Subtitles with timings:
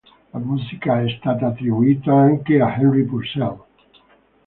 [0.33, 3.63] La musica è stata attribuita anche a Henry Purcell.